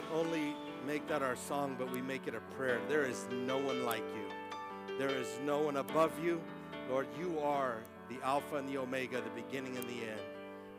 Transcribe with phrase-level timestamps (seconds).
[0.00, 0.54] not only
[0.86, 2.80] make that our song, but we make it a prayer.
[2.88, 4.96] There is no one like you.
[4.98, 6.40] There is no one above you.
[6.88, 10.20] Lord, you are the Alpha and the Omega, the beginning and the end.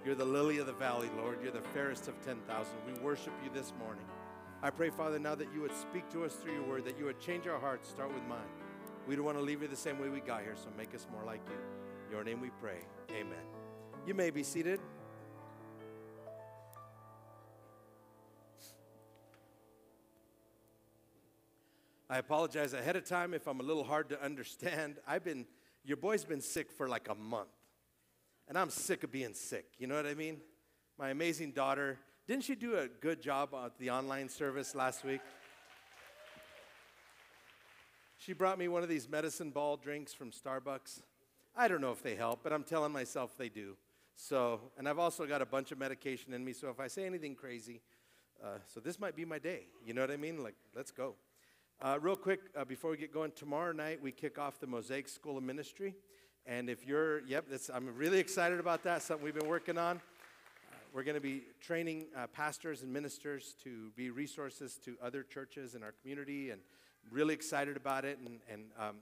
[0.04, 1.40] You're the lily of the valley, Lord.
[1.42, 2.74] You're the fairest of 10,000.
[2.88, 4.06] We worship you this morning.
[4.64, 7.06] I pray, Father, now that you would speak to us through your word, that you
[7.06, 8.40] would change our hearts, start with mine.
[9.08, 11.08] We don't want to leave you the same way we got here, so make us
[11.12, 11.58] more like you.
[12.06, 12.80] In your name we pray.
[13.12, 13.44] Amen.
[14.06, 14.80] You may be seated.
[22.12, 24.98] I apologize ahead of time if I'm a little hard to understand.
[25.08, 25.46] I've been,
[25.86, 27.48] your boy's been sick for like a month.
[28.50, 29.64] And I'm sick of being sick.
[29.78, 30.42] You know what I mean?
[31.00, 31.98] My amazing daughter,
[32.28, 35.22] didn't she do a good job at the online service last week?
[38.18, 41.02] She brought me one of these medicine ball drinks from Starbucks.
[41.56, 43.78] I don't know if they help, but I'm telling myself they do.
[44.18, 47.06] So, and I've also got a bunch of medication in me, so if I say
[47.06, 47.80] anything crazy,
[48.44, 49.68] uh, so this might be my day.
[49.86, 50.44] You know what I mean?
[50.44, 51.16] Like, let's go.
[51.84, 55.08] Uh, real quick, uh, before we get going, tomorrow night we kick off the Mosaic
[55.08, 55.96] School of Ministry.
[56.46, 59.98] And if you're, yep, I'm really excited about that, something we've been working on.
[59.98, 65.24] Uh, we're going to be training uh, pastors and ministers to be resources to other
[65.24, 66.62] churches in our community, and
[67.10, 68.20] really excited about it.
[68.24, 68.98] And, and um,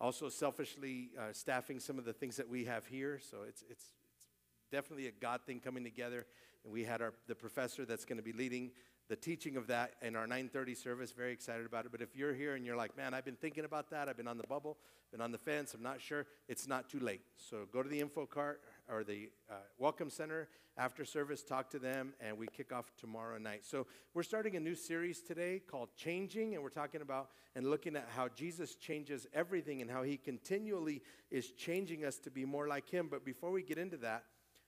[0.00, 3.20] also selfishly uh, staffing some of the things that we have here.
[3.20, 4.24] So it's, it's, it's
[4.72, 6.24] definitely a God thing coming together.
[6.64, 8.70] And we had our, the professor that's going to be leading
[9.08, 11.12] the teaching of that in our 9:30 service.
[11.12, 11.92] Very excited about it.
[11.92, 14.08] But if you're here and you're like, man, I've been thinking about that.
[14.08, 14.78] I've been on the bubble,
[15.10, 15.74] been on the fence.
[15.74, 16.26] I'm not sure.
[16.48, 17.22] It's not too late.
[17.36, 21.42] So go to the info cart or the uh, welcome center after service.
[21.42, 23.64] Talk to them, and we kick off tomorrow night.
[23.64, 27.96] So we're starting a new series today called Changing, and we're talking about and looking
[27.96, 32.68] at how Jesus changes everything and how He continually is changing us to be more
[32.68, 33.08] like Him.
[33.10, 34.24] But before we get into that,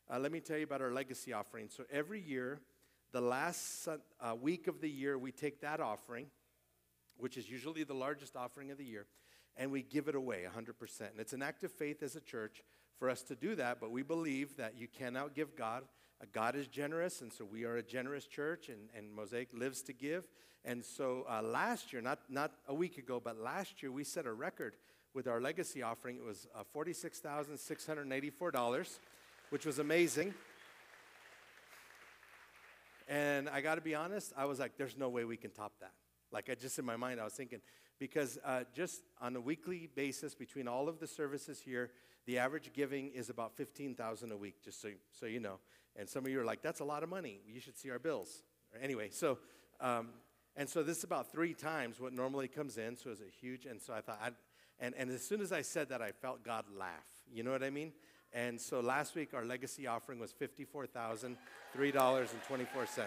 [0.08, 1.68] uh, let me tell you about our legacy offering.
[1.68, 2.60] So every year
[3.12, 6.26] the last uh, week of the year, we take that offering,
[7.16, 9.06] which is usually the largest offering of the year,
[9.56, 11.00] and we give it away 100%.
[11.00, 12.62] And it's an act of faith as a church
[12.98, 15.84] for us to do that, but we believe that you cannot give God.
[16.20, 19.82] Uh, God is generous, and so we are a generous church, and, and Mosaic lives
[19.82, 20.26] to give.
[20.64, 24.26] And so uh, last year, not, not a week ago, but last year, we set
[24.26, 24.75] a record
[25.14, 26.16] with our legacy offering.
[26.16, 28.98] It was uh, $46,684,
[29.50, 30.34] which was amazing.
[33.09, 35.72] And I got to be honest, I was like, there's no way we can top
[35.81, 35.93] that.
[36.33, 37.61] Like, I just in my mind, I was thinking,
[37.99, 41.91] because uh, just on a weekly basis between all of the services here,
[42.27, 45.61] the average giving is about 15000 a week, just so, so you know.
[45.94, 47.41] And some of you are like, that's a lot of money.
[47.47, 48.43] You should see our bills.
[48.83, 49.38] Anyway, so,
[49.81, 50.09] um,
[50.56, 53.67] and so this is about three times what normally comes in, so it's a huge,
[53.67, 54.34] and so I thought, I'd,
[54.78, 57.06] and, and as soon as I said that, I felt God laugh.
[57.33, 57.93] You know what I mean?
[58.32, 63.06] And so last week, our legacy offering was $54,003.24.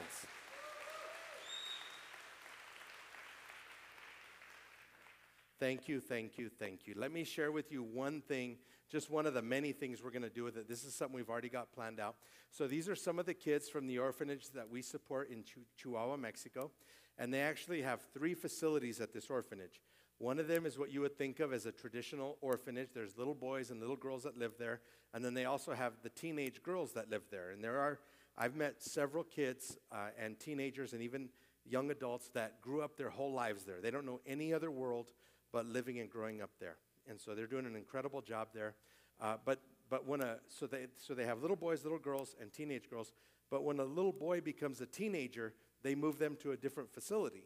[5.59, 6.93] Thank you, thank you, thank you.
[6.95, 8.59] Let me share with you one thing,
[8.89, 10.69] just one of the many things we're going to do with it.
[10.69, 12.15] This is something we've already got planned out.
[12.49, 15.43] So, these are some of the kids from the orphanage that we support in
[15.75, 16.71] Chihuahua, Mexico.
[17.17, 19.81] And they actually have three facilities at this orphanage.
[20.19, 22.89] One of them is what you would think of as a traditional orphanage.
[22.93, 24.81] There's little boys and little girls that live there.
[25.13, 27.51] And then they also have the teenage girls that live there.
[27.51, 27.99] And there are,
[28.37, 31.29] I've met several kids uh, and teenagers and even
[31.65, 33.79] young adults that grew up their whole lives there.
[33.81, 35.13] They don't know any other world
[35.53, 36.75] but living and growing up there.
[37.07, 38.75] And so they're doing an incredible job there.
[39.21, 39.59] Uh, but
[39.89, 43.11] but when a, so they, so they have little boys, little girls, and teenage girls.
[43.49, 47.45] But when a little boy becomes a teenager, they move them to a different facility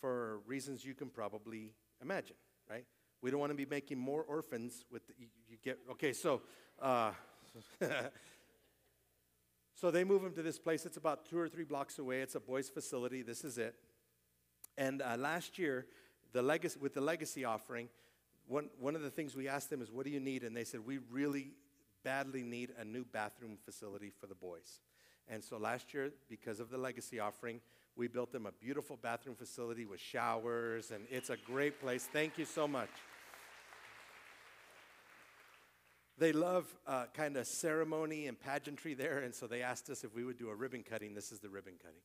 [0.00, 2.36] for reasons you can probably imagine,
[2.68, 2.84] right?
[3.22, 6.12] We don't want to be making more orphans with the, you, you, get okay.
[6.12, 6.40] So,
[6.80, 7.12] uh,
[9.74, 10.86] so they move them to this place.
[10.86, 12.22] It's about two or three blocks away.
[12.22, 13.22] It's a boys' facility.
[13.22, 13.74] This is it.
[14.78, 15.86] And uh, last year,
[16.32, 17.88] the legacy with the legacy offering,
[18.46, 20.64] one one of the things we asked them is, "What do you need?" And they
[20.64, 21.52] said, "We really
[22.02, 24.80] badly need a new bathroom facility for the boys."
[25.28, 27.60] And so last year, because of the legacy offering,
[28.00, 32.08] we built them a beautiful bathroom facility with showers, and it's a great place.
[32.10, 32.88] Thank you so much.
[36.16, 40.14] They love uh, kind of ceremony and pageantry there, and so they asked us if
[40.14, 41.12] we would do a ribbon cutting.
[41.12, 42.00] This is the ribbon cutting.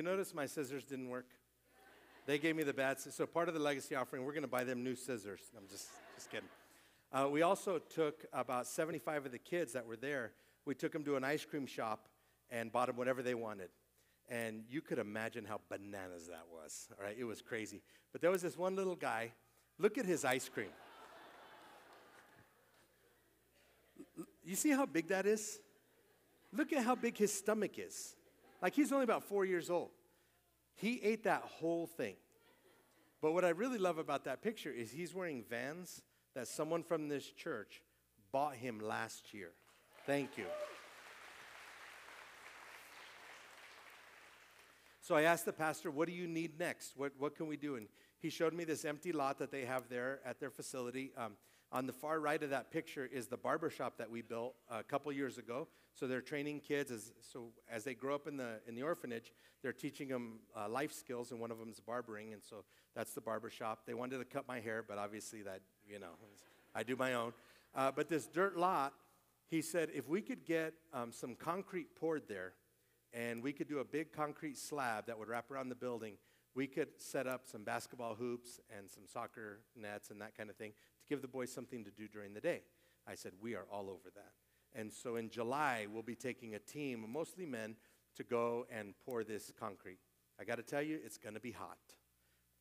[0.00, 1.26] You notice my scissors didn't work?
[2.24, 2.98] They gave me the bad.
[2.98, 5.42] So part of the legacy offering, we're going to buy them new scissors.
[5.54, 6.48] I'm just just kidding.
[7.12, 10.32] Uh, we also took about 75 of the kids that were there.
[10.64, 12.08] We took them to an ice cream shop
[12.50, 13.68] and bought them whatever they wanted.
[14.30, 16.88] And you could imagine how bananas that was.
[16.98, 17.82] All right, it was crazy.
[18.10, 19.32] But there was this one little guy.
[19.78, 20.72] Look at his ice cream.
[24.42, 25.60] You see how big that is?
[26.54, 28.16] Look at how big his stomach is.
[28.62, 29.90] Like he's only about four years old.
[30.74, 32.14] He ate that whole thing.
[33.20, 36.02] But what I really love about that picture is he's wearing vans
[36.34, 37.82] that someone from this church
[38.32, 39.50] bought him last year.
[40.06, 40.46] Thank you.
[45.02, 46.96] So I asked the pastor, What do you need next?
[46.96, 47.76] What, what can we do?
[47.76, 47.88] And
[48.20, 51.12] he showed me this empty lot that they have there at their facility.
[51.16, 51.32] Um,
[51.72, 54.82] on the far right of that picture is the barber shop that we built a
[54.82, 55.68] couple years ago.
[55.94, 59.32] So they're training kids as so as they grow up in the in the orphanage,
[59.62, 62.64] they're teaching them uh, life skills, and one of them is barbering, and so
[62.94, 63.80] that's the barber shop.
[63.86, 66.12] They wanted to cut my hair, but obviously that you know
[66.74, 67.32] I do my own.
[67.74, 68.94] Uh, but this dirt lot,
[69.48, 72.54] he said, if we could get um, some concrete poured there,
[73.12, 76.14] and we could do a big concrete slab that would wrap around the building,
[76.54, 80.56] we could set up some basketball hoops and some soccer nets and that kind of
[80.56, 80.72] thing
[81.10, 82.62] give the boys something to do during the day.
[83.06, 84.32] I said, we are all over that.
[84.72, 87.74] And so in July, we'll be taking a team, mostly men,
[88.16, 89.98] to go and pour this concrete.
[90.40, 91.78] I got to tell you, it's going to be hot,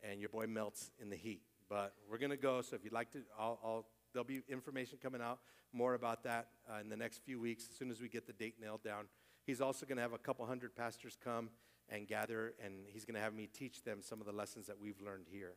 [0.02, 1.44] and your boy melts in the heat.
[1.70, 4.98] But we're going to go, so if you'd like to, I'll, I'll, there'll be information
[5.02, 5.40] coming out
[5.72, 8.34] more about that uh, in the next few weeks as soon as we get the
[8.34, 9.06] date nailed down.
[9.46, 11.50] He's also going to have a couple hundred pastors come
[11.90, 14.80] and gather, and he's going to have me teach them some of the lessons that
[14.80, 15.54] we've learned here.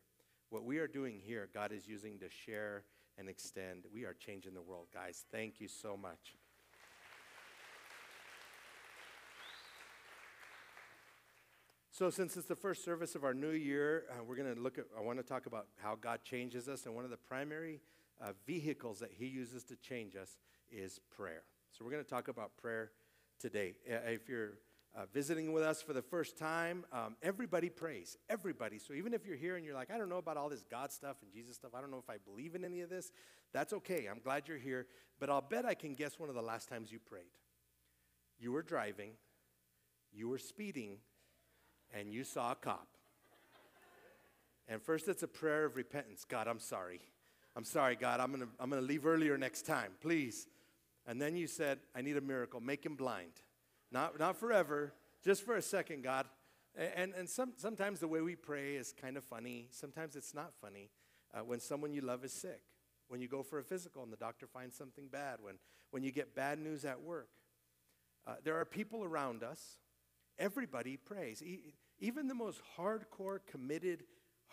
[0.53, 2.85] What we are doing here, God is using to share
[3.17, 3.85] and extend.
[3.91, 5.25] We are changing the world, guys.
[5.33, 6.37] Thank you so much.
[11.91, 14.77] So, since it's the first service of our new year, uh, we're going to look
[14.77, 16.85] at, I want to talk about how God changes us.
[16.85, 17.81] And one of the primary
[18.21, 20.37] uh, vehicles that He uses to change us
[20.71, 21.45] is prayer.
[21.71, 22.91] So, we're going to talk about prayer
[23.41, 23.77] today.
[23.91, 24.59] Uh, if you're
[24.95, 28.17] uh, visiting with us for the first time, um, everybody prays.
[28.29, 28.79] Everybody.
[28.79, 30.93] So, even if you're here and you're like, I don't know about all this God
[30.93, 33.11] stuff and Jesus stuff, I don't know if I believe in any of this,
[33.53, 34.07] that's okay.
[34.11, 34.87] I'm glad you're here.
[35.19, 37.23] But I'll bet I can guess one of the last times you prayed.
[38.39, 39.13] You were driving,
[40.13, 40.99] you were speeding
[41.95, 42.89] and you saw a cop.
[44.69, 47.01] And first, it's a prayer of repentance God, I'm sorry.
[47.55, 50.47] I'm sorry, God, I'm gonna, I'm gonna leave earlier next time, please.
[51.07, 53.33] And then you said, I need a miracle, make him blind.
[53.93, 56.27] Not, not forever, just for a second, God.
[56.75, 59.69] And, and some, sometimes the way we pray is kind of funny.
[59.71, 60.89] Sometimes it's not funny.
[61.35, 62.63] Uh, when someone you love is sick,
[63.09, 65.57] when you go for a physical and the doctor finds something bad, when,
[65.91, 67.29] when you get bad news at work.
[68.27, 69.79] Uh, there are people around us.
[70.39, 71.43] Everybody prays.
[72.01, 74.05] Even the most hardcore, committed,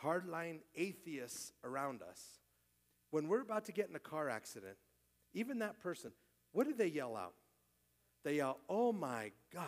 [0.04, 2.40] hardline atheists around us,
[3.12, 4.76] when we're about to get in a car accident,
[5.34, 6.12] even that person,
[6.52, 7.34] what do they yell out?
[8.24, 9.66] They yell, Oh my God.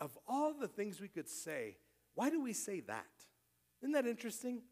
[0.00, 1.76] Of all the things we could say,
[2.14, 3.06] why do we say that?
[3.82, 4.62] Isn't that interesting?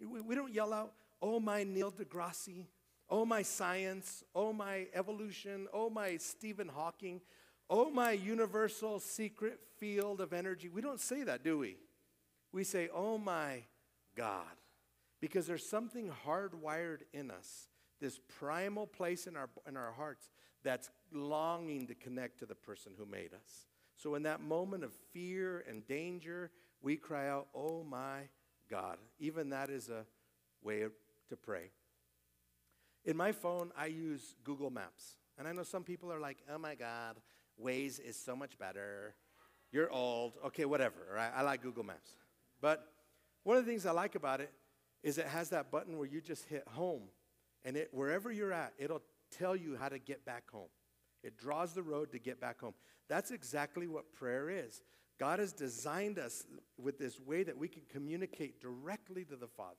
[0.00, 0.92] We, we don't yell out,
[1.22, 2.66] Oh my Neil deGrasse,
[3.08, 7.20] oh my science, oh my evolution, oh my Stephen Hawking.
[7.70, 10.68] Oh, my universal secret field of energy.
[10.68, 11.76] We don't say that, do we?
[12.52, 13.62] We say, Oh, my
[14.16, 14.44] God.
[15.20, 17.68] Because there's something hardwired in us,
[18.00, 20.28] this primal place in our, in our hearts
[20.64, 23.66] that's longing to connect to the person who made us.
[23.96, 26.50] So, in that moment of fear and danger,
[26.82, 28.28] we cry out, Oh, my
[28.68, 28.98] God.
[29.18, 30.04] Even that is a
[30.62, 30.84] way
[31.28, 31.70] to pray.
[33.04, 35.16] In my phone, I use Google Maps.
[35.38, 37.16] And I know some people are like, oh my God,
[37.62, 39.14] Waze is so much better.
[39.72, 40.34] You're old.
[40.46, 40.96] Okay, whatever.
[41.14, 41.30] Right?
[41.34, 42.12] I like Google Maps.
[42.60, 42.86] But
[43.42, 44.52] one of the things I like about it
[45.02, 47.02] is it has that button where you just hit home.
[47.64, 49.02] And it, wherever you're at, it'll
[49.38, 50.68] tell you how to get back home.
[51.22, 52.74] It draws the road to get back home.
[53.08, 54.82] That's exactly what prayer is.
[55.18, 56.44] God has designed us
[56.76, 59.76] with this way that we can communicate directly to the Father.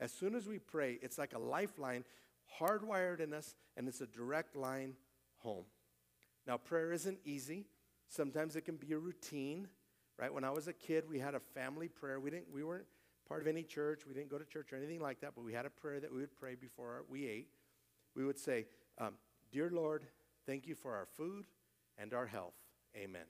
[0.00, 2.04] As soon as we pray, it's like a lifeline
[2.60, 4.94] hardwired in us, and it's a direct line
[5.38, 5.64] home.
[6.46, 7.66] Now, prayer isn't easy.
[8.08, 9.68] Sometimes it can be a routine,
[10.18, 10.32] right?
[10.32, 12.20] When I was a kid, we had a family prayer.
[12.20, 12.86] We, didn't, we weren't
[13.28, 14.02] part of any church.
[14.06, 16.12] We didn't go to church or anything like that, but we had a prayer that
[16.12, 17.48] we would pray before we ate.
[18.14, 18.66] We would say,
[18.98, 19.14] um,
[19.50, 20.04] Dear Lord,
[20.46, 21.46] thank you for our food
[21.96, 22.54] and our health.
[22.96, 23.26] Amen.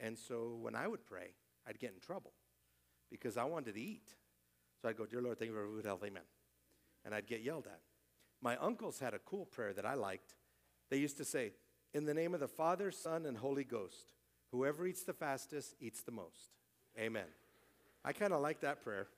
[0.00, 1.34] And so when I would pray,
[1.66, 2.32] I'd get in trouble
[3.10, 4.14] because I wanted to eat.
[4.80, 6.22] So I'd go, Dear Lord, thank you for food, and health, amen.
[7.04, 7.80] And I'd get yelled at.
[8.42, 10.34] My uncles had a cool prayer that I liked.
[10.90, 11.52] They used to say,
[11.92, 14.14] in the name of the Father, Son, and Holy Ghost,
[14.54, 16.52] Whoever eats the fastest eats the most.
[16.96, 17.26] Amen.
[18.04, 19.08] I kind of like that prayer.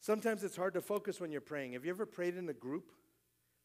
[0.00, 1.74] Sometimes it's hard to focus when you're praying.
[1.74, 2.90] Have you ever prayed in a group?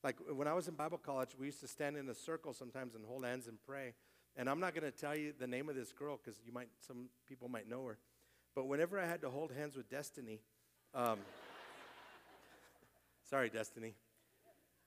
[0.04, 2.96] Like when I was in Bible college, we used to stand in a circle sometimes
[2.96, 3.94] and hold hands and pray.
[4.38, 6.70] And I'm not going to tell you the name of this girl because you might,
[6.80, 7.98] some people might know her.
[8.56, 10.40] But whenever I had to hold hands with Destiny,
[10.94, 11.20] um,
[13.30, 13.96] sorry, Destiny,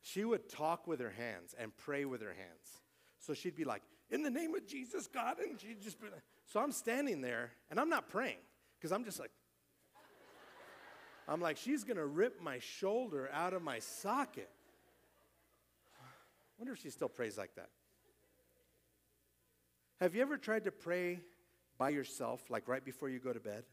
[0.01, 2.81] she would talk with her hands and pray with her hands.
[3.19, 6.09] So she'd be like, "In the name of Jesus, God," and she'd just be.
[6.09, 8.39] Like, so I'm standing there and I'm not praying
[8.79, 9.31] because I'm just like,
[11.29, 14.51] I'm like, she's gonna rip my shoulder out of my socket.
[16.59, 17.69] Wonder if she still prays like that.
[20.01, 21.21] Have you ever tried to pray
[21.79, 23.65] by yourself, like right before you go to bed,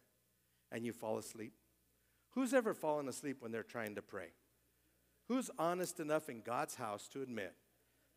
[0.72, 1.54] and you fall asleep?
[2.32, 4.28] Who's ever fallen asleep when they're trying to pray?
[5.28, 7.54] Who's honest enough in God's house to admit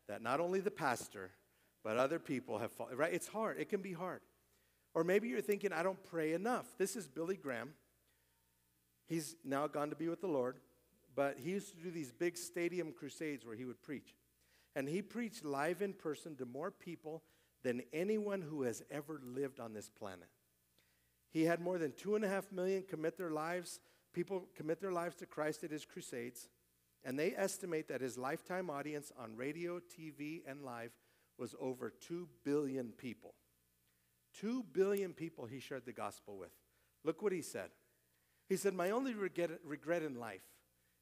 [0.07, 1.31] that not only the pastor,
[1.83, 3.13] but other people have fallen, right?
[3.13, 3.59] It's hard.
[3.59, 4.21] It can be hard.
[4.93, 6.65] Or maybe you're thinking, I don't pray enough.
[6.77, 7.73] This is Billy Graham.
[9.07, 10.57] He's now gone to be with the Lord,
[11.15, 14.15] but he used to do these big stadium crusades where he would preach.
[14.75, 17.23] And he preached live in person to more people
[17.63, 20.29] than anyone who has ever lived on this planet.
[21.31, 23.79] He had more than two and a half million commit their lives,
[24.13, 26.49] people commit their lives to Christ at his crusades.
[27.05, 30.91] And they estimate that his lifetime audience on radio, TV, and live
[31.37, 33.33] was over 2 billion people.
[34.39, 36.51] 2 billion people he shared the gospel with.
[37.03, 37.69] Look what he said.
[38.47, 40.43] He said, My only regret, regret in life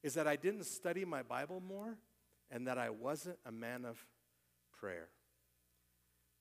[0.02, 1.98] is that I didn't study my Bible more
[2.52, 4.04] and that I wasn't a man of
[4.78, 5.08] prayer.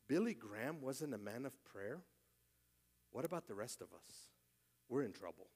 [0.07, 2.01] Billy Graham wasn't a man of prayer.
[3.11, 4.27] What about the rest of us?
[4.89, 5.47] We're in trouble,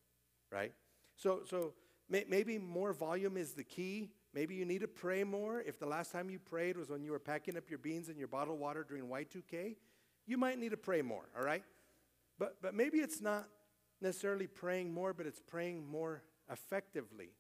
[0.50, 0.72] right?
[1.18, 1.74] So, so
[2.10, 4.10] may, maybe more volume is the key.
[4.34, 5.62] Maybe you need to pray more.
[5.62, 8.18] If the last time you prayed was when you were packing up your beans and
[8.18, 9.76] your bottled water during Y2K,
[10.26, 11.64] you might need to pray more, all right?
[12.40, 13.48] But, but maybe it's not
[14.02, 17.32] necessarily praying more, but it's praying more effectively.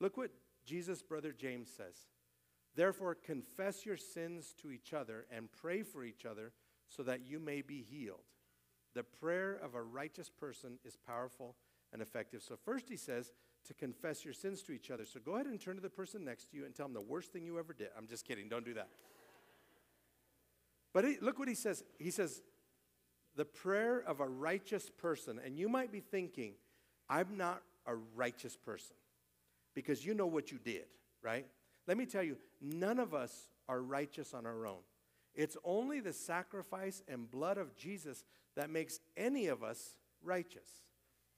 [0.00, 0.30] Look what
[0.64, 1.96] Jesus' brother James says.
[2.78, 6.52] Therefore, confess your sins to each other and pray for each other
[6.88, 8.22] so that you may be healed.
[8.94, 11.56] The prayer of a righteous person is powerful
[11.92, 12.40] and effective.
[12.40, 13.32] So, first he says
[13.66, 15.04] to confess your sins to each other.
[15.06, 17.00] So, go ahead and turn to the person next to you and tell them the
[17.00, 17.88] worst thing you ever did.
[17.98, 18.90] I'm just kidding, don't do that.
[20.94, 21.82] But he, look what he says.
[21.98, 22.42] He says,
[23.34, 25.40] the prayer of a righteous person.
[25.44, 26.52] And you might be thinking,
[27.08, 28.94] I'm not a righteous person
[29.74, 30.84] because you know what you did,
[31.24, 31.46] right?
[31.88, 34.82] Let me tell you, none of us are righteous on our own.
[35.34, 38.24] It's only the sacrifice and blood of Jesus
[38.56, 40.68] that makes any of us righteous.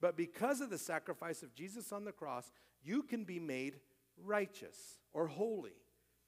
[0.01, 2.51] But because of the sacrifice of Jesus on the cross,
[2.83, 3.79] you can be made
[4.21, 5.75] righteous or holy.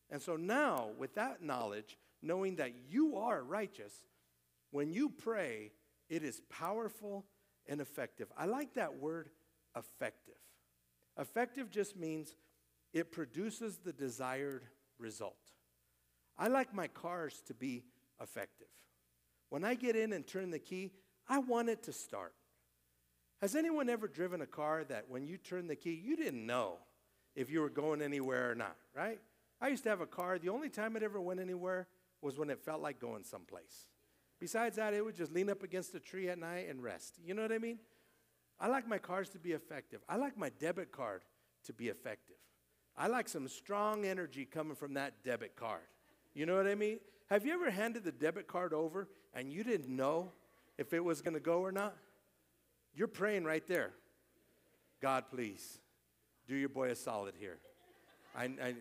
[0.10, 3.94] And so now, with that knowledge, knowing that you are righteous,
[4.72, 5.72] when you pray,
[6.10, 7.26] it is powerful
[7.68, 8.28] and effective.
[8.38, 9.30] I like that word
[9.76, 10.36] effective.
[11.18, 12.36] Effective just means
[12.94, 14.64] it produces the desired
[15.00, 15.36] result.
[16.38, 17.84] I like my cars to be
[18.22, 18.68] effective.
[19.50, 20.92] When I get in and turn the key,
[21.28, 22.34] I want it to start.
[23.42, 26.78] Has anyone ever driven a car that when you turn the key, you didn't know
[27.36, 29.20] if you were going anywhere or not, right?
[29.60, 31.88] I used to have a car, the only time it ever went anywhere
[32.22, 33.88] was when it felt like going someplace.
[34.40, 37.16] Besides that, it would just lean up against a tree at night and rest.
[37.24, 37.80] You know what I mean?
[38.60, 40.02] I like my cars to be effective.
[40.08, 41.24] I like my debit card
[41.66, 42.36] to be effective.
[42.98, 45.82] I like some strong energy coming from that debit card.
[46.34, 47.00] You know what I mean?
[47.30, 50.32] Have you ever handed the debit card over and you didn't know
[50.78, 51.96] if it was going to go or not?
[52.96, 53.92] You're praying right there.
[55.02, 55.80] God, please,
[56.48, 57.58] do your boy a solid here.
[58.36, 58.76] I, I,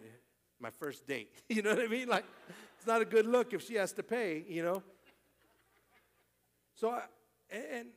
[0.60, 1.30] my first date.
[1.48, 2.08] You know what I mean?
[2.08, 2.24] Like,
[2.78, 4.82] it's not a good look if she has to pay, you know?
[6.74, 7.02] So, I,
[7.50, 7.88] and,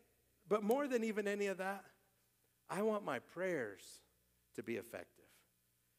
[0.48, 1.84] but more than even any of that,
[2.70, 3.82] I want my prayers
[4.56, 5.25] to be effective.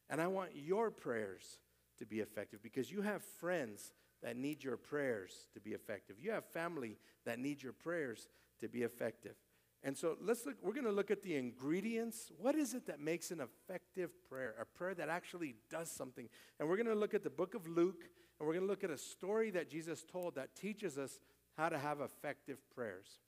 [0.08, 1.58] And I want your prayers
[1.98, 6.16] to be effective because you have friends that need your prayers to be effective.
[6.20, 8.28] You have family that need your prayers
[8.60, 9.34] to be effective.
[9.82, 12.32] And so let's look, we're going to look at the ingredients.
[12.38, 14.54] What is it that makes an effective prayer?
[14.60, 16.28] A prayer that actually does something.
[16.58, 18.08] And we're going to look at the book of Luke,
[18.38, 21.20] and we're going to look at a story that Jesus told that teaches us
[21.56, 23.20] how to have effective prayers.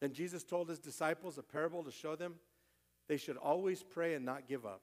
[0.00, 2.36] Then Jesus told his disciples a parable to show them
[3.08, 4.82] they should always pray and not give up.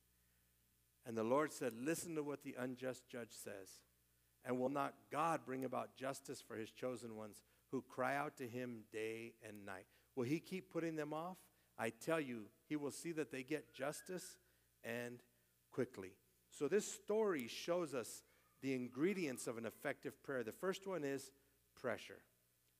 [1.05, 3.81] And the Lord said, Listen to what the unjust judge says.
[4.43, 7.41] And will not God bring about justice for his chosen ones
[7.71, 9.85] who cry out to him day and night?
[10.15, 11.37] Will he keep putting them off?
[11.77, 14.37] I tell you, he will see that they get justice
[14.83, 15.19] and
[15.71, 16.13] quickly.
[16.49, 18.23] So, this story shows us
[18.61, 20.43] the ingredients of an effective prayer.
[20.43, 21.31] The first one is
[21.79, 22.21] pressure.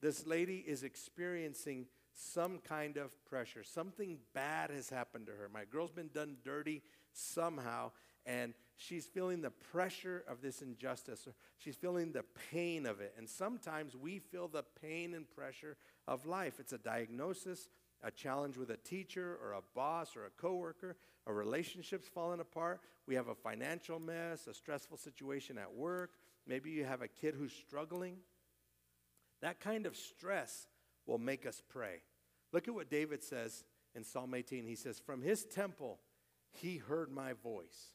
[0.02, 3.64] This lady is experiencing some kind of pressure.
[3.64, 5.50] Something bad has happened to her.
[5.52, 6.82] My girl's been done dirty
[7.14, 7.92] somehow,
[8.26, 11.28] and she's feeling the pressure of this injustice.
[11.58, 13.14] She's feeling the pain of it.
[13.18, 16.60] And sometimes we feel the pain and pressure of life.
[16.60, 17.70] It's a diagnosis,
[18.04, 20.98] a challenge with a teacher or a boss or a coworker,
[21.28, 22.82] a relationship's falling apart.
[23.08, 26.12] We have a financial mess, a stressful situation at work.
[26.48, 28.18] Maybe you have a kid who's struggling.
[29.42, 30.68] That kind of stress
[31.08, 32.02] will make us pray.
[32.52, 33.64] Look at what David says
[33.96, 34.66] in Psalm 18.
[34.66, 36.00] He says, From his temple,
[36.52, 37.94] he heard my voice.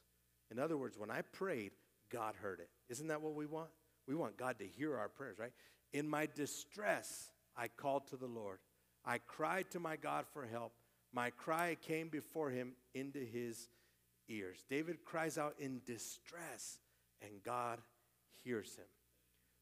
[0.51, 1.71] In other words, when I prayed,
[2.11, 2.69] God heard it.
[2.89, 3.69] Isn't that what we want?
[4.07, 5.51] We want God to hear our prayers, right?
[5.93, 8.59] In my distress, I called to the Lord.
[9.05, 10.73] I cried to my God for help.
[11.13, 13.69] My cry came before him into his
[14.29, 14.65] ears.
[14.69, 16.79] David cries out in distress,
[17.21, 17.79] and God
[18.43, 18.85] hears him.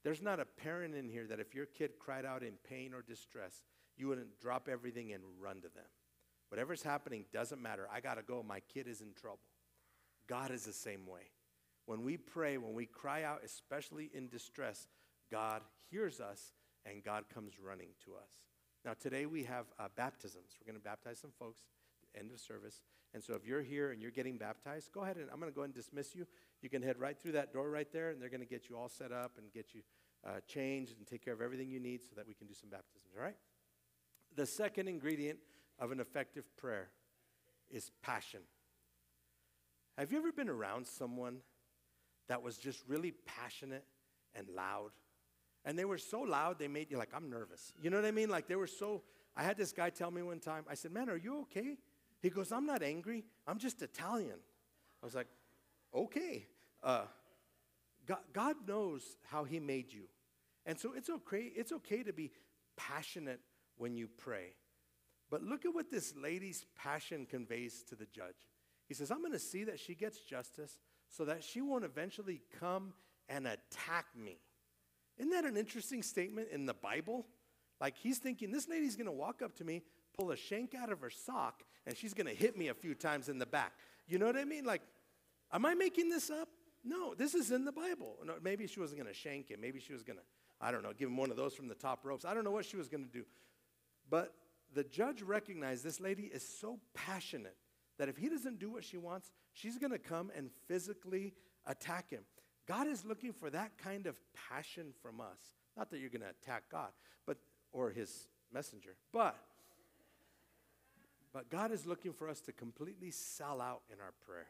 [0.03, 3.01] There's not a parent in here that if your kid cried out in pain or
[3.01, 3.63] distress,
[3.97, 5.85] you wouldn't drop everything and run to them.
[6.49, 7.87] Whatever's happening doesn't matter.
[7.91, 8.43] I got to go.
[8.43, 9.39] My kid is in trouble.
[10.27, 11.31] God is the same way.
[11.85, 14.87] When we pray, when we cry out, especially in distress,
[15.31, 16.53] God hears us
[16.85, 18.31] and God comes running to us.
[18.83, 20.57] Now, today we have uh, baptisms.
[20.59, 21.61] We're going to baptize some folks
[22.17, 22.81] end of service.
[23.13, 25.55] And so if you're here and you're getting baptized, go ahead and I'm going to
[25.55, 26.25] go ahead and dismiss you.
[26.61, 28.77] You can head right through that door right there, and they're going to get you
[28.77, 29.81] all set up and get you
[30.25, 32.69] uh, changed and take care of everything you need so that we can do some
[32.69, 33.35] baptisms, all right?
[34.35, 35.39] The second ingredient
[35.79, 36.89] of an effective prayer
[37.69, 38.41] is passion.
[39.97, 41.37] Have you ever been around someone
[42.27, 43.85] that was just really passionate
[44.33, 44.91] and loud?
[45.63, 47.73] And they were so loud, they made you like, I'm nervous.
[47.81, 48.29] You know what I mean?
[48.29, 49.03] Like they were so.
[49.35, 51.77] I had this guy tell me one time, I said, Man, are you okay?
[52.21, 53.25] He goes, I'm not angry.
[53.47, 54.39] I'm just Italian.
[55.01, 55.27] I was like,
[55.93, 56.45] Okay.
[56.83, 57.05] Uh,
[58.05, 60.03] God, God knows how He made you.
[60.65, 62.31] And so it's okay, it's okay to be
[62.75, 63.39] passionate
[63.77, 64.53] when you pray.
[65.29, 68.35] But look at what this lady's passion conveys to the judge.
[68.87, 72.41] He says, I'm going to see that she gets justice so that she won't eventually
[72.59, 72.93] come
[73.27, 74.37] and attack me.
[75.17, 77.25] Isn't that an interesting statement in the Bible?
[77.79, 79.81] Like he's thinking, this lady's going to walk up to me,
[80.17, 82.93] pull a shank out of her sock, and she's going to hit me a few
[82.93, 83.73] times in the back.
[84.07, 84.65] You know what I mean?
[84.65, 84.81] Like,
[85.51, 86.49] am I making this up?
[86.83, 88.17] No, this is in the Bible.
[88.23, 89.59] No, maybe she wasn't going to shank him.
[89.59, 90.23] Maybe she was going to,
[90.61, 92.25] I don't know, give him one of those from the top ropes.
[92.25, 93.25] I don't know what she was going to do.
[94.09, 94.33] But
[94.73, 97.55] the judge recognized this lady is so passionate
[97.97, 101.33] that if he doesn't do what she wants, she's going to come and physically
[101.65, 102.23] attack him.
[102.67, 104.15] God is looking for that kind of
[104.49, 105.53] passion from us.
[105.77, 106.89] Not that you're going to attack God,
[107.25, 107.37] but
[107.71, 108.95] or his messenger.
[109.11, 109.35] But
[111.35, 114.47] but God is looking for us to completely sell out in our prayer,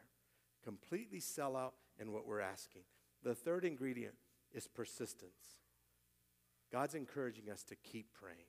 [0.62, 2.82] completely sell out in what we're asking.
[3.24, 4.14] The third ingredient
[4.54, 5.56] is persistence.
[6.70, 8.46] God's encouraging us to keep praying.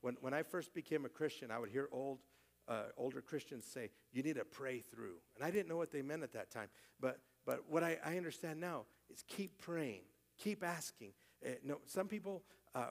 [0.00, 2.20] When, when I first became a Christian, I would hear old,
[2.68, 5.16] uh, older Christians say, You need to pray through.
[5.36, 6.68] And I didn't know what they meant at that time.
[7.00, 10.02] But, but what I, I understand now is keep praying,
[10.36, 11.12] keep asking.
[11.44, 12.42] Uh, no, some people,
[12.74, 12.88] uh,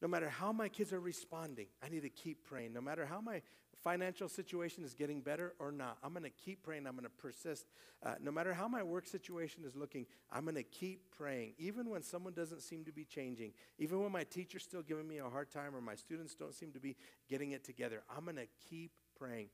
[0.00, 2.72] no matter how my kids are responding, I need to keep praying.
[2.72, 3.42] No matter how my
[3.82, 6.86] financial situation is getting better or not, I'm going to keep praying.
[6.86, 7.66] I'm going to persist.
[8.04, 11.54] Uh, no matter how my work situation is looking, I'm going to keep praying.
[11.58, 15.18] Even when someone doesn't seem to be changing, even when my teacher's still giving me
[15.18, 16.96] a hard time or my students don't seem to be
[17.28, 19.48] getting it together, I'm going to keep praying.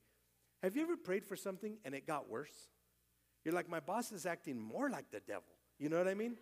[0.63, 2.69] Have you ever prayed for something and it got worse?
[3.43, 5.43] You're like, my boss is acting more like the devil.
[5.79, 6.37] You know what I mean?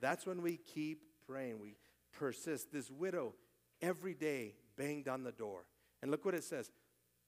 [0.00, 1.58] That's when we keep praying.
[1.60, 1.76] We
[2.12, 2.72] persist.
[2.72, 3.34] This widow
[3.80, 5.64] every day banged on the door.
[6.02, 6.70] And look what it says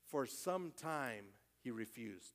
[0.06, 1.24] For some time
[1.62, 2.34] he refused.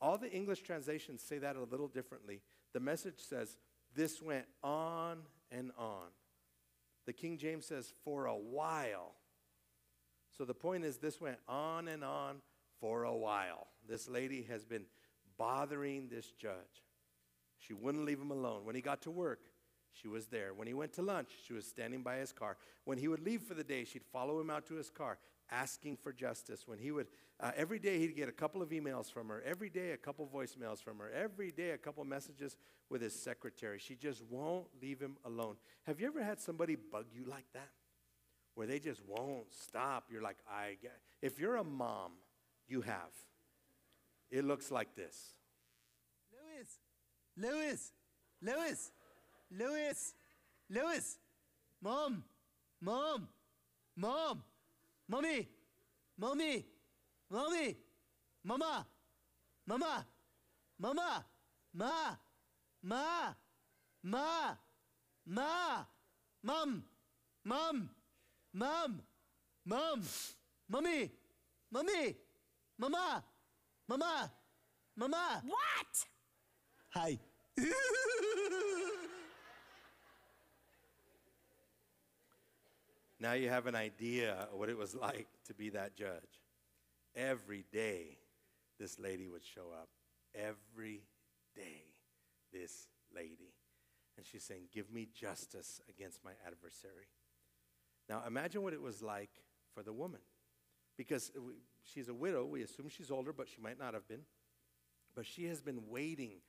[0.00, 2.40] All the English translations say that a little differently.
[2.72, 3.56] The message says,
[3.94, 5.18] This went on
[5.50, 6.06] and on.
[7.06, 9.14] The King James says, For a while.
[10.36, 12.36] So the point is, this went on and on
[12.80, 13.66] for a while.
[13.88, 14.84] This lady has been
[15.36, 16.84] bothering this judge.
[17.58, 18.64] She wouldn't leave him alone.
[18.64, 19.40] When he got to work,
[19.92, 20.54] she was there.
[20.54, 22.56] When he went to lunch, she was standing by his car.
[22.84, 25.18] When he would leave for the day, she'd follow him out to his car,
[25.50, 26.66] asking for justice.
[26.66, 27.08] When he would,
[27.40, 30.28] uh, every day he'd get a couple of emails from her, every day a couple
[30.32, 32.56] voicemails from her, every day a couple messages
[32.90, 33.78] with his secretary.
[33.78, 35.56] She just won't leave him alone.
[35.86, 37.70] Have you ever had somebody bug you like that?
[38.58, 40.06] where they just won't stop.
[40.10, 40.98] You're like, I get.
[41.22, 42.10] If you're a mom,
[42.66, 43.12] you have.
[44.32, 45.34] It looks like this.
[46.56, 46.80] Lewis,
[47.36, 47.92] Lewis,
[48.42, 48.90] Lewis,
[49.56, 50.14] Lewis,
[50.68, 51.18] Lewis,
[51.80, 52.24] mom,
[52.80, 53.28] mom,
[53.94, 54.42] mom,
[55.08, 55.48] mommy,
[56.18, 56.64] mommy,
[57.30, 57.76] mommy,
[58.44, 58.86] mama,
[59.66, 60.06] mama,
[60.78, 61.24] mama,
[61.74, 62.16] ma,
[62.82, 63.34] ma,
[64.02, 64.56] ma,
[65.26, 65.84] ma,
[66.42, 66.82] mom,
[67.44, 67.90] mom,
[68.52, 69.02] mom,
[69.64, 70.02] mom,
[70.68, 71.10] mommy,
[71.70, 72.16] mommy,
[72.78, 73.24] mama,
[73.88, 74.30] mama,
[74.96, 75.42] mama.
[75.44, 76.06] What?
[76.90, 77.18] Hi.
[83.20, 86.42] Now you have an idea of what it was like to be that judge.
[87.16, 88.18] Every day,
[88.78, 89.88] this lady would show up.
[90.34, 91.02] Every
[91.54, 91.82] day,
[92.52, 93.54] this lady.
[94.16, 97.08] And she's saying, Give me justice against my adversary.
[98.08, 99.30] Now imagine what it was like
[99.74, 100.20] for the woman.
[100.96, 101.30] Because
[101.84, 104.22] she's a widow, we assume she's older, but she might not have been.
[105.14, 106.40] But she has been waiting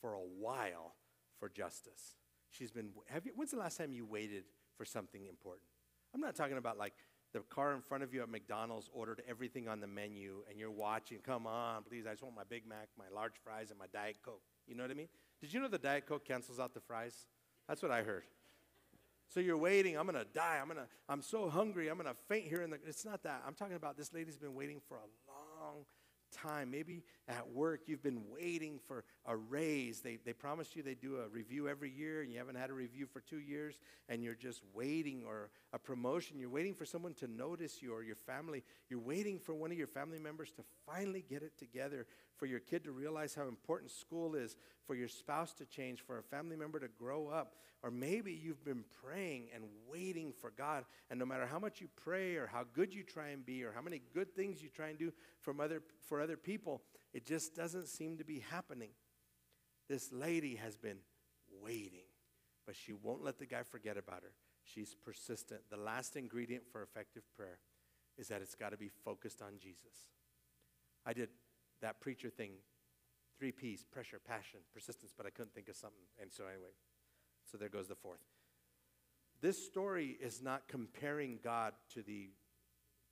[0.00, 0.94] for a while
[1.40, 2.14] for justice.
[2.50, 4.44] She's been, have you, when's the last time you waited
[4.76, 5.66] for something important?
[6.14, 6.94] I'm not talking about like
[7.32, 10.70] the car in front of you at McDonald's ordered everything on the menu and you're
[10.70, 13.86] watching, come on, please, I just want my Big Mac, my large fries, and my
[13.92, 14.42] Diet Coke.
[14.66, 15.08] You know what I mean?
[15.40, 17.26] Did you know the Diet Coke cancels out the fries?
[17.68, 18.24] That's what I heard.
[19.28, 22.62] So you're waiting, I'm gonna die, I'm gonna, I'm so hungry, I'm gonna faint here
[22.62, 23.42] in the, it's not that.
[23.46, 25.84] I'm talking about this lady's been waiting for a long
[26.32, 26.70] time.
[26.70, 30.00] Maybe at work you've been waiting for a raise.
[30.00, 32.74] They, they promised you they do a review every year and you haven't had a
[32.74, 36.38] review for two years and you're just waiting or a promotion.
[36.38, 38.62] You're waiting for someone to notice you or your family.
[38.88, 42.60] You're waiting for one of your family members to finally get it together, for your
[42.60, 46.56] kid to realize how important school is, for your spouse to change, for a family
[46.56, 47.56] member to grow up.
[47.82, 51.88] Or maybe you've been praying and waiting for God, and no matter how much you
[51.96, 54.88] pray or how good you try and be or how many good things you try
[54.88, 58.90] and do from other, for other people, it just doesn't seem to be happening.
[59.88, 60.98] This lady has been
[61.62, 62.06] waiting,
[62.66, 64.32] but she won't let the guy forget about her.
[64.64, 65.60] She's persistent.
[65.70, 67.60] The last ingredient for effective prayer
[68.18, 70.08] is that it's got to be focused on Jesus.
[71.04, 71.28] I did
[71.82, 72.52] that preacher thing,
[73.38, 76.04] three P's pressure, passion, persistence, but I couldn't think of something.
[76.20, 76.70] And so, anyway,
[77.50, 78.20] so there goes the fourth.
[79.40, 82.30] This story is not comparing God to the,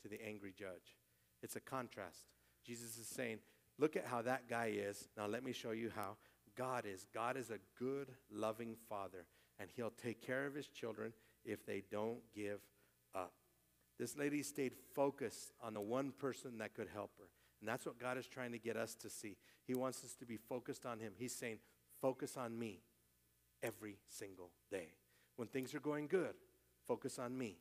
[0.03, 0.97] to the angry judge,
[1.43, 2.25] it's a contrast.
[2.65, 3.39] Jesus is saying,
[3.79, 5.09] Look at how that guy is.
[5.17, 6.17] Now, let me show you how
[6.57, 7.07] God is.
[7.13, 9.27] God is a good, loving father,
[9.59, 11.13] and he'll take care of his children
[11.45, 12.61] if they don't give
[13.15, 13.33] up.
[13.99, 17.29] This lady stayed focused on the one person that could help her.
[17.65, 19.39] And that's what God is trying to get us to see.
[19.67, 21.15] He wants us to be focused on Him.
[21.17, 21.61] He's saying,
[21.99, 22.83] focus on me
[23.63, 24.89] every single day.
[25.37, 26.35] When things are going good,
[26.87, 27.57] focus on me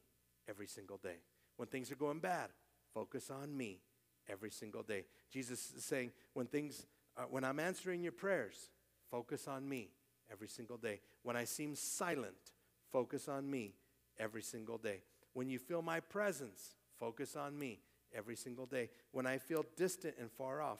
[0.49, 1.19] every single day.
[1.55, 2.49] When things are going bad,
[2.93, 3.79] focus on me
[4.27, 5.05] every single day.
[5.31, 6.85] Jesus is saying, when things,
[7.15, 8.71] uh, when I'm answering your prayers,
[9.09, 9.87] focus on me
[10.29, 10.99] every single day.
[11.21, 12.51] When I seem silent,
[12.91, 13.75] focus on me
[14.19, 14.99] every single day.
[15.31, 17.79] When you feel my presence, focus on me
[18.13, 18.89] every single day.
[19.11, 20.79] When I feel distant and far off,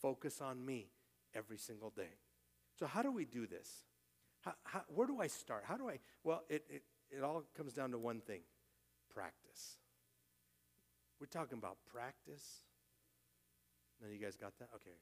[0.00, 0.88] focus on me
[1.34, 2.14] every single day.
[2.78, 3.68] So, how do we do this?
[4.40, 5.64] How, how, where do I start?
[5.66, 5.98] How do I?
[6.24, 8.40] Well, it, it, it all comes down to one thing
[9.12, 9.76] practice.
[11.20, 12.64] We're talking about practice.
[14.00, 14.68] No, you guys got that?
[14.76, 14.96] Okay.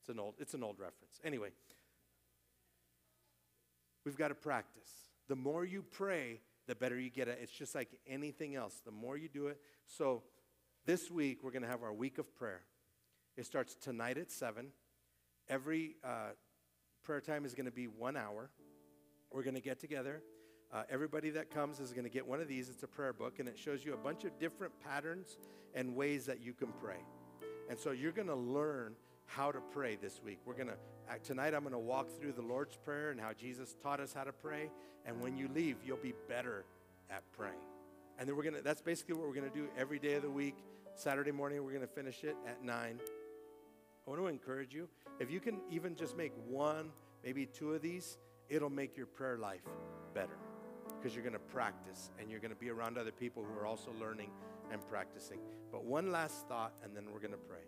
[0.00, 1.20] It's an old, it's an old reference.
[1.24, 1.50] Anyway,
[4.04, 4.90] we've got to practice.
[5.28, 7.38] The more you pray, the better you get it.
[7.40, 8.80] It's just like anything else.
[8.84, 9.58] The more you do it.
[9.86, 10.22] So
[10.84, 12.62] this week, we're going to have our week of prayer.
[13.36, 14.66] It starts tonight at 7.
[15.48, 16.30] Every uh,
[17.02, 18.50] prayer time is going to be one hour.
[19.30, 20.22] We're going to get together.
[20.72, 22.68] Uh, everybody that comes is going to get one of these.
[22.68, 25.36] It's a prayer book, and it shows you a bunch of different patterns
[25.74, 26.98] and ways that you can pray.
[27.70, 28.94] And so you're going to learn
[29.26, 30.38] how to pray this week.
[30.44, 30.76] We're going to,
[31.08, 34.12] uh, tonight, I'm going to walk through the Lord's Prayer and how Jesus taught us
[34.12, 34.70] how to pray.
[35.06, 36.64] And when you leave, you'll be better
[37.10, 37.71] at praying.
[38.18, 40.22] And then we're going to, that's basically what we're going to do every day of
[40.22, 40.56] the week.
[40.94, 43.00] Saturday morning, we're going to finish it at 9.
[44.06, 44.88] I want to encourage you.
[45.20, 46.90] If you can even just make one,
[47.24, 49.62] maybe two of these, it'll make your prayer life
[50.14, 50.36] better
[50.96, 53.66] because you're going to practice and you're going to be around other people who are
[53.66, 54.30] also learning
[54.70, 55.38] and practicing.
[55.70, 57.64] But one last thought, and then we're going to pray.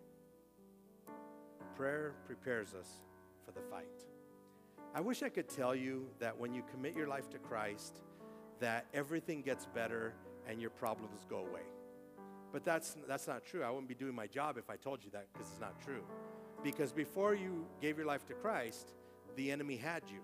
[1.75, 3.01] Prayer prepares us
[3.45, 4.05] for the fight.
[4.93, 8.01] I wish I could tell you that when you commit your life to Christ,
[8.59, 10.13] that everything gets better
[10.47, 11.63] and your problems go away.
[12.51, 13.63] But that's, that's not true.
[13.63, 16.03] I wouldn't be doing my job if I told you that because it's not true.
[16.63, 18.93] Because before you gave your life to Christ,
[19.35, 20.19] the enemy had you.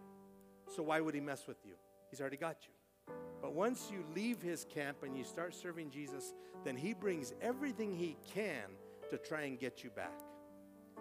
[0.73, 1.73] So why would he mess with you?
[2.09, 3.13] He's already got you.
[3.41, 7.93] But once you leave his camp and you start serving Jesus, then he brings everything
[7.93, 8.63] he can
[9.09, 10.17] to try and get you back.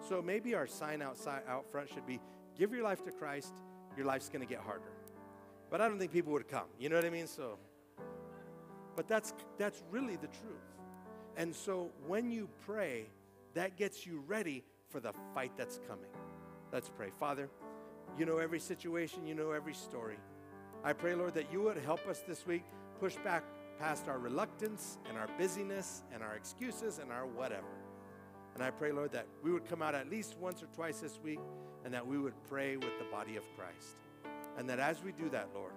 [0.09, 2.20] So maybe our sign outside out front should be
[2.59, 3.52] give your life to Christ,
[3.96, 4.92] your life's going to get harder.
[5.70, 6.66] But I don't think people would come.
[6.78, 7.26] You know what I mean?
[7.26, 7.59] So
[9.00, 10.76] but that's that's really the truth.
[11.38, 13.06] And so when you pray,
[13.54, 16.10] that gets you ready for the fight that's coming.
[16.70, 17.08] Let's pray.
[17.18, 17.48] Father,
[18.18, 20.18] you know every situation, you know every story.
[20.84, 22.62] I pray, Lord, that you would help us this week
[22.98, 23.42] push back
[23.78, 27.78] past our reluctance and our busyness and our excuses and our whatever.
[28.54, 31.18] And I pray, Lord, that we would come out at least once or twice this
[31.24, 31.40] week
[31.86, 33.96] and that we would pray with the body of Christ.
[34.58, 35.72] And that as we do that, Lord,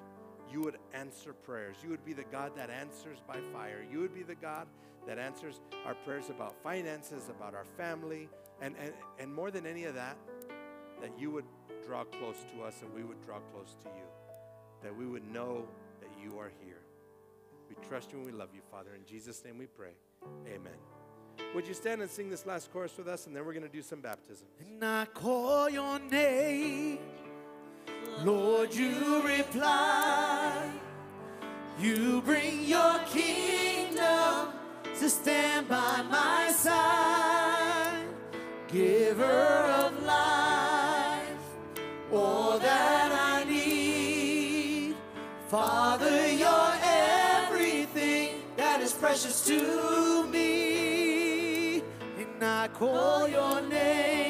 [0.54, 1.78] you would answer prayers.
[1.84, 3.84] You would be the God that answers by fire.
[3.92, 4.68] You would be the God
[5.08, 8.30] that answers our prayers about finances, about our family,
[8.62, 10.16] and, and, and more than any of that,
[11.02, 11.46] that you would
[11.86, 14.06] draw close to us and we would draw close to you.
[14.84, 15.66] That we would know
[16.02, 16.82] that you are here.
[17.68, 18.92] We trust you and we love you, Father.
[18.96, 19.94] In Jesus' name we pray.
[20.48, 20.78] Amen.
[21.56, 23.70] Would you stand and sing this last chorus with us, and then we're going to
[23.70, 24.46] do some baptism.
[24.60, 27.00] And I call your name,
[28.22, 30.70] Lord, you reply.
[31.80, 34.54] You bring your kingdom
[35.00, 38.06] to stand by my side,
[38.68, 41.44] giver of life,
[42.12, 44.96] all that I need.
[45.50, 51.78] Father, you're everything that is precious to me,
[52.18, 54.23] and I call your name.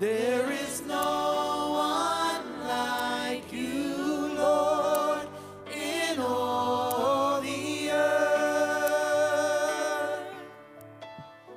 [0.00, 5.28] There is no one like you, Lord.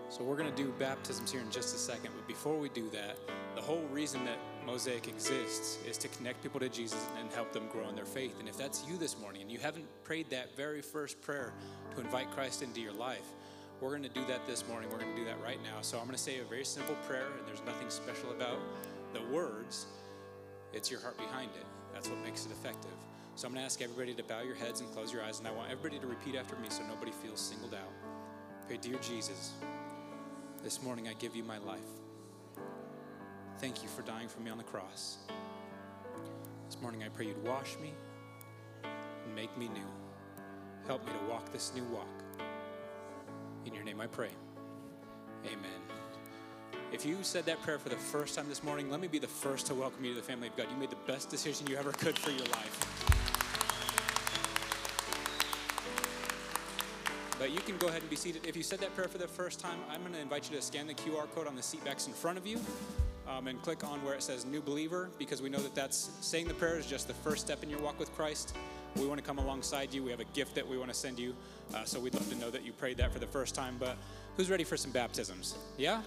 [0.09, 2.89] So we're going to do baptisms here in just a second, but before we do
[2.89, 3.17] that,
[3.55, 7.67] the whole reason that Mosaic exists is to connect people to Jesus and help them
[7.71, 8.39] grow in their faith.
[8.39, 11.53] And if that's you this morning and you haven't prayed that very first prayer
[11.93, 13.33] to invite Christ into your life,
[13.81, 14.89] we're going to do that this morning.
[14.91, 15.81] We're going to do that right now.
[15.81, 18.57] So I'm going to say a very simple prayer, and there's nothing special about
[19.13, 19.85] the words.
[20.73, 21.65] It's your heart behind it.
[21.93, 22.91] That's what makes it effective.
[23.35, 25.47] So I'm going to ask everybody to bow your heads and close your eyes, and
[25.47, 27.91] I want everybody to repeat after me so nobody feels singled out.
[28.67, 29.53] Pray, dear Jesus,
[30.63, 31.79] this morning I give you my life.
[33.59, 35.17] Thank you for dying for me on the cross.
[36.65, 37.93] This morning I pray you'd wash me
[38.83, 39.87] and make me new.
[40.87, 42.26] Help me to walk this new walk.
[43.67, 44.29] In your name I pray.
[45.45, 45.81] Amen.
[46.93, 49.27] If you said that prayer for the first time this morning, let me be the
[49.27, 50.67] first to welcome you to the family of God.
[50.71, 53.03] You made the best decision you ever could for your life.
[57.37, 58.47] But you can go ahead and be seated.
[58.47, 60.61] If you said that prayer for the first time, I'm going to invite you to
[60.61, 62.61] scan the QR code on the seat backs in front of you
[63.27, 66.47] um, and click on where it says New Believer because we know that that's saying
[66.47, 68.55] the prayer is just the first step in your walk with Christ.
[68.99, 70.03] We want to come alongside you.
[70.03, 71.35] We have a gift that we want to send you.
[71.73, 73.75] Uh, so we'd love to know that you prayed that for the first time.
[73.79, 73.97] But
[74.35, 75.55] who's ready for some baptisms?
[75.77, 76.01] Yeah?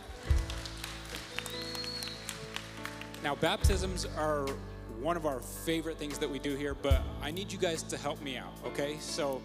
[3.23, 4.47] Now, baptisms are
[5.01, 7.97] one of our favorite things that we do here, but I need you guys to
[7.97, 8.97] help me out, okay?
[9.01, 9.43] So,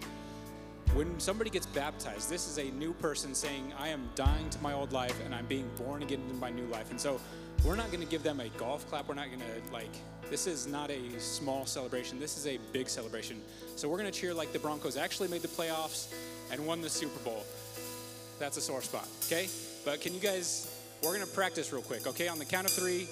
[0.94, 4.72] when somebody gets baptized, this is a new person saying, I am dying to my
[4.72, 6.90] old life and I'm being born again into my new life.
[6.90, 7.20] And so,
[7.66, 9.08] we're not gonna give them a golf clap.
[9.08, 9.90] We're not gonna, like,
[10.30, 12.20] this is not a small celebration.
[12.20, 13.42] This is a big celebration.
[13.74, 16.14] So, we're gonna cheer like the Broncos actually made the playoffs
[16.52, 17.44] and won the Super Bowl.
[18.38, 19.48] That's a sore spot, okay?
[19.84, 22.28] But can you guys, we're gonna practice real quick, okay?
[22.28, 23.08] On the count of three,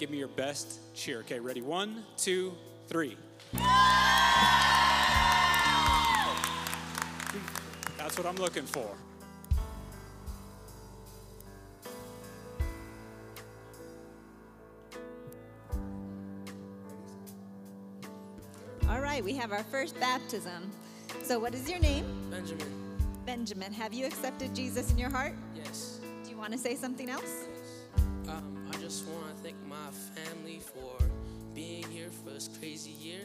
[0.00, 1.20] give me your best cheer.
[1.20, 1.62] Okay, ready?
[1.62, 2.52] One, two,
[2.88, 3.16] three.
[7.96, 8.90] That's what I'm looking for.
[19.24, 20.70] We have our first baptism.
[21.22, 22.04] So, what is your name?
[22.30, 22.68] Benjamin.
[23.24, 23.72] Benjamin.
[23.72, 25.32] Have you accepted Jesus in your heart?
[25.56, 26.00] Yes.
[26.22, 27.46] Do you want to say something else?
[28.28, 31.02] Um, I just want to thank my family for
[31.54, 33.20] being here for this crazy year,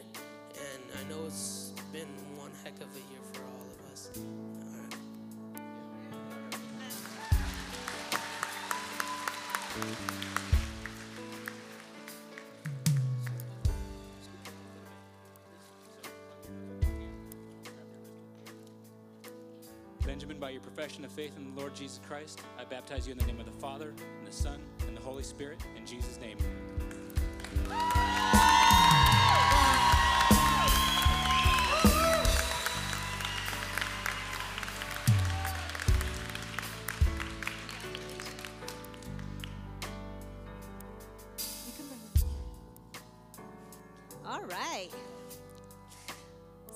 [0.54, 4.10] and I know it's been one heck of a year for all of us.
[9.76, 10.09] All right.
[20.50, 23.24] By your profession of faith in the Lord Jesus Christ, I baptize you in the
[23.24, 24.58] name of the Father, and the Son,
[24.88, 26.38] and the Holy Spirit, in Jesus' name.
[44.26, 44.90] All right.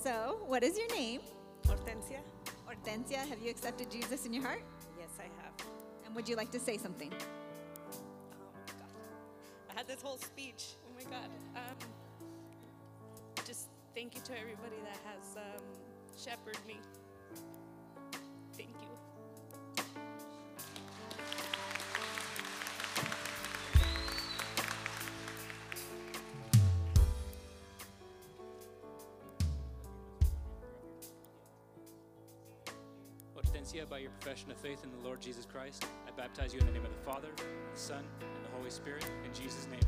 [0.01, 0.94] So, what is your name?
[2.95, 4.63] Hortensia, have you accepted Jesus in your heart?
[4.97, 5.53] Yes, I have.
[6.05, 7.11] And would you like to say something?
[7.11, 7.97] Oh
[8.53, 8.89] my God.
[9.69, 10.75] I had this whole speech.
[10.85, 11.29] Oh my God.
[11.55, 11.89] Um,
[13.45, 15.63] just thank you to everybody that has um,
[16.17, 16.77] shepherded me.
[18.55, 19.04] Thank you.
[33.87, 36.71] By your profession of faith in the Lord Jesus Christ, I baptize you in the
[36.73, 39.79] name of the Father, the Son, and the Holy Spirit, in Jesus' name.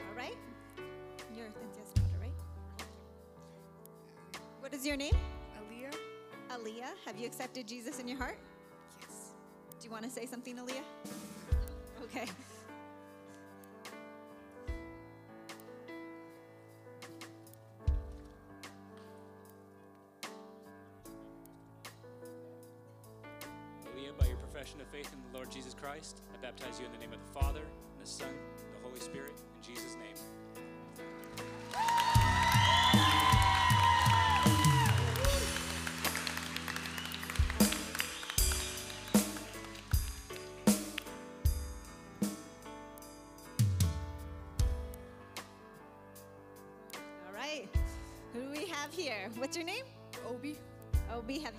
[0.00, 0.36] All right.
[1.34, 2.30] You're Hortensia's daughter, right?
[4.60, 5.16] What is your name?
[6.58, 6.92] Aaliyah?
[7.06, 8.38] Have you accepted Jesus in your heart?
[9.00, 9.32] Yes.
[9.80, 10.84] Do you want to say something, Aaliyah?
[12.04, 12.26] Okay.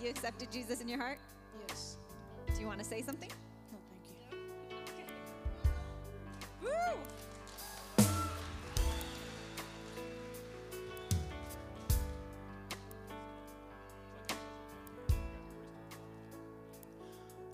[0.04, 1.20] You accepted Jesus in your heart?
[1.68, 1.98] Yes.
[2.54, 3.30] Do you want to say something?
[3.72, 4.16] No, thank you.
[4.84, 5.06] Okay.
[6.64, 6.70] Woo!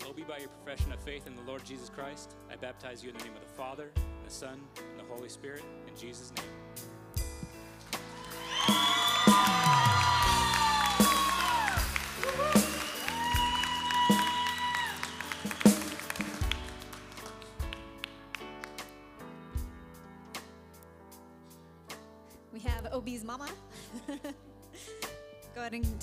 [0.08, 3.16] Obi, by your profession of faith in the Lord Jesus Christ, I baptize you in
[3.16, 3.90] the name of the Father,
[4.24, 6.44] the Son, and the Holy Spirit, in Jesus' name.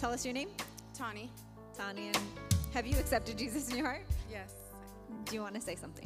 [0.04, 0.50] Tell us your name.
[0.94, 1.32] Tawny.
[1.78, 2.18] Tanya, and
[2.74, 4.04] have you accepted Jesus in your heart?
[4.30, 4.52] Yes.
[5.24, 6.06] Do you want to say something?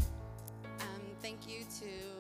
[0.82, 2.17] Um, thank you to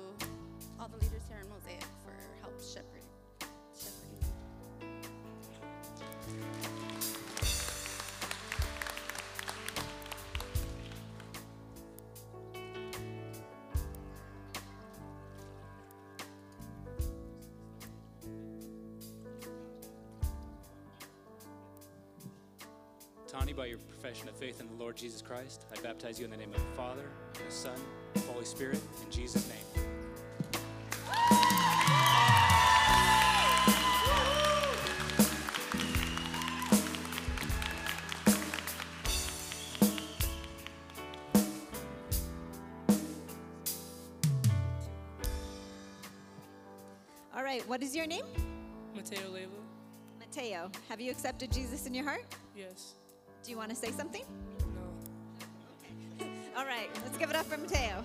[24.17, 26.53] by profession of faith in the Lord Jesus Christ, I baptize you in the name
[26.53, 27.75] of the Father, and the Son,
[28.15, 29.58] and the Holy Spirit, in Jesus' name.
[47.36, 48.25] All right, what is your name?
[48.95, 49.47] Mateo Leva?
[50.19, 50.71] Mateo.
[50.89, 52.25] Have you accepted Jesus in your heart?
[52.56, 52.95] Yes.
[53.47, 54.23] Do you want to say something?
[54.75, 56.25] No.
[56.57, 58.03] All right, let's give it up for Mateo.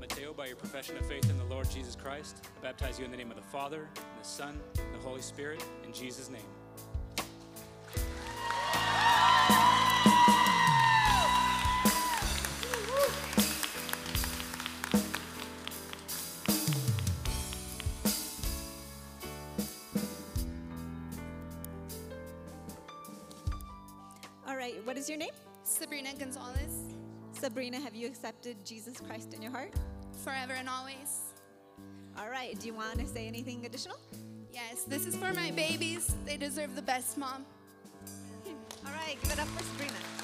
[0.00, 3.12] Mateo, by your profession of faith in the Lord Jesus Christ, I baptize you in
[3.12, 6.42] the name of the Father, and the Son, and the Holy Spirit, in Jesus' name.
[25.12, 25.34] Your name?
[25.62, 26.96] Sabrina Gonzalez,
[27.32, 29.72] Sabrina, have you accepted Jesus Christ in your heart?
[30.22, 31.34] forever and always.
[32.18, 33.96] All right, do you want to say anything additional?
[34.52, 36.14] Yes, this is for my babies.
[36.24, 37.44] They deserve the best, Mom.
[38.86, 40.21] All right, give it up for Sabrina.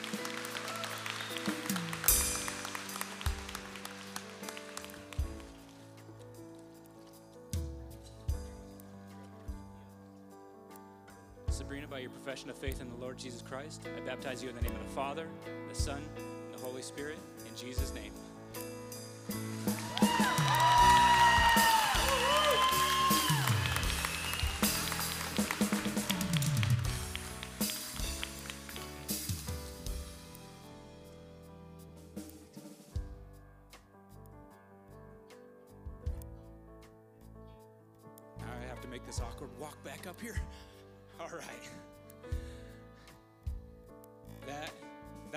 [12.28, 14.82] Profession of faith in the Lord Jesus Christ, I baptize you in the name of
[14.82, 15.26] the Father,
[15.66, 18.12] the Son, and the Holy Spirit, in Jesus' name.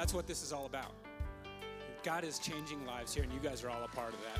[0.01, 0.93] That's what this is all about.
[2.01, 4.39] God is changing lives here and you guys are all a part of that.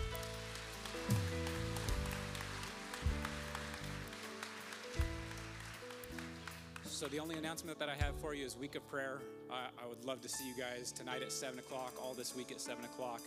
[6.84, 9.20] So the only announcement that I have for you is week of prayer.
[9.51, 12.59] I, would love to see you guys tonight at seven o'clock, all this week at
[12.59, 13.22] seven o'clock.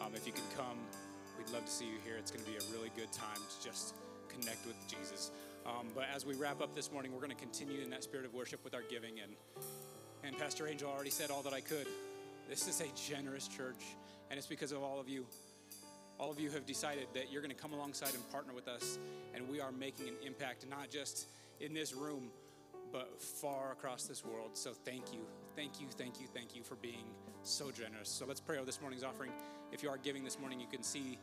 [0.00, 0.78] Um, if you can come,
[1.38, 2.16] we'd love to see you here.
[2.18, 3.94] It's going to be a really good time to just
[4.28, 5.30] connect with Jesus.
[5.64, 8.26] Um, but as we wrap up this morning, we're going to continue in that spirit
[8.26, 9.20] of worship with our giving.
[9.20, 9.36] And
[10.24, 11.86] and Pastor Angel already said all that I could.
[12.48, 13.96] This is a generous church,
[14.30, 15.26] and it's because of all of you.
[16.18, 18.98] All of you have decided that you're going to come alongside and partner with us,
[19.34, 21.28] and we are making an impact, not just
[21.60, 22.30] in this room,
[22.92, 24.50] but far across this world.
[24.54, 25.20] So thank you,
[25.54, 27.04] thank you, thank you, thank you for being
[27.42, 28.08] so generous.
[28.08, 29.30] So let's pray over this morning's offering.
[29.70, 31.18] If you are giving this morning, you can see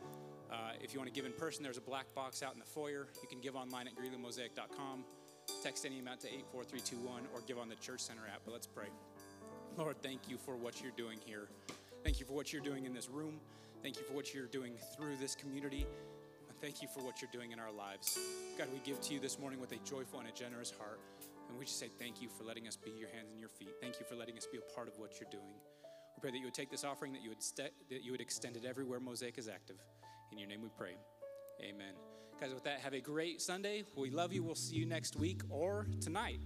[0.50, 2.64] uh, if you want to give in person, there's a black box out in the
[2.64, 3.08] foyer.
[3.20, 5.04] You can give online at greeleyMosaic.com.
[5.66, 8.40] Text any amount to 84321 or give on the Church Center app.
[8.44, 8.86] But let's pray.
[9.76, 11.48] Lord, thank you for what you're doing here.
[12.04, 13.40] Thank you for what you're doing in this room.
[13.82, 15.84] Thank you for what you're doing through this community.
[16.48, 18.16] And thank you for what you're doing in our lives.
[18.56, 21.00] God, we give to you this morning with a joyful and a generous heart.
[21.48, 23.74] And we just say thank you for letting us be your hands and your feet.
[23.80, 25.58] Thank you for letting us be a part of what you're doing.
[26.16, 28.20] We pray that you would take this offering, that you would, st- that you would
[28.20, 29.82] extend it everywhere Mosaic is active.
[30.30, 30.94] In your name we pray.
[31.60, 32.15] Amen.
[32.38, 33.82] Guys, with that, have a great Sunday.
[33.96, 34.42] We love you.
[34.42, 36.38] We'll see you next week or tonight.